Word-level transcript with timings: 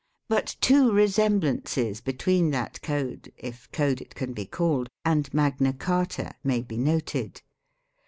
But 0.29 0.55
two 0.61 0.91
resemblances 0.91 2.01
between 2.01 2.49
that 2.49 2.81
code, 2.81 3.31
if 3.37 3.71
code 3.71 4.01
it 4.01 4.15
can 4.15 4.33
be 4.33 4.47
called, 4.47 4.89
and 5.05 5.31
Magna 5.31 5.73
Carta 5.73 6.33
may 6.43 6.63
be 6.63 6.75
noted. 6.75 7.43